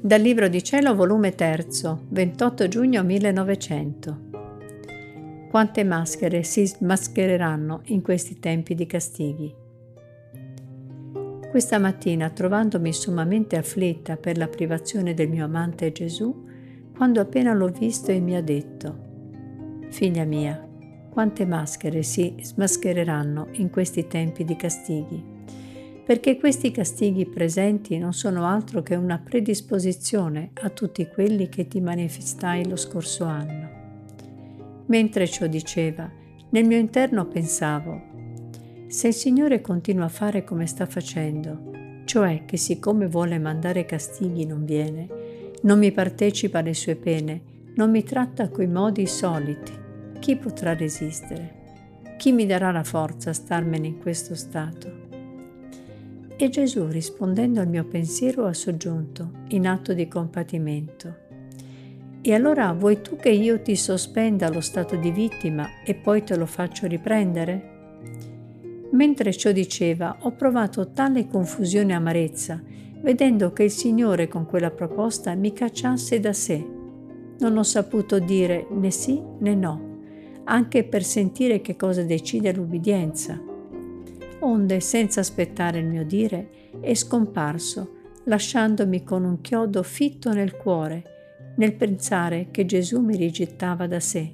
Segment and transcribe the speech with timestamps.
[0.00, 1.66] Dal Libro di Cielo, volume 3,
[2.08, 4.20] 28 giugno 1900.
[5.50, 9.52] Quante maschere si smaschereranno in questi tempi di castighi?
[11.50, 16.46] Questa mattina, trovandomi sommamente afflitta per la privazione del mio amante Gesù,
[16.96, 19.06] quando appena l'ho visto e mi ha detto,
[19.90, 20.64] Figlia mia,
[21.10, 25.37] quante maschere si smaschereranno in questi tempi di castighi?
[26.08, 31.82] Perché questi castighi presenti non sono altro che una predisposizione a tutti quelli che ti
[31.82, 33.68] manifestai lo scorso anno.
[34.86, 36.10] Mentre ciò diceva,
[36.48, 38.00] nel mio interno pensavo,
[38.86, 44.46] se il Signore continua a fare come sta facendo, cioè che siccome vuole mandare castighi
[44.46, 45.08] non viene,
[45.64, 47.42] non mi partecipa alle sue pene,
[47.74, 49.72] non mi tratta coi modi soliti,
[50.20, 51.56] chi potrà resistere?
[52.16, 54.97] Chi mi darà la forza a starmene in questo stato?
[56.40, 61.16] E Gesù, rispondendo al mio pensiero, ha soggiunto, in atto di compatimento.
[62.20, 66.36] E allora vuoi tu che io ti sospenda lo stato di vittima e poi te
[66.36, 67.76] lo faccio riprendere?
[68.92, 72.62] Mentre ciò diceva, ho provato tale confusione e amarezza,
[73.02, 76.64] vedendo che il Signore con quella proposta mi cacciasse da sé.
[77.40, 79.98] Non ho saputo dire né sì né no,
[80.44, 83.47] anche per sentire che cosa decide l'ubbidienza
[84.40, 86.48] onde senza aspettare il mio dire
[86.80, 93.86] è scomparso, lasciandomi con un chiodo fitto nel cuore, nel pensare che Gesù mi rigettava
[93.86, 94.32] da sé.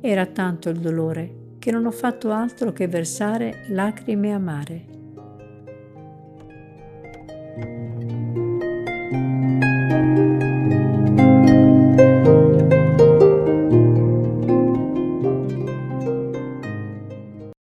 [0.00, 4.84] Era tanto il dolore che non ho fatto altro che versare lacrime amare.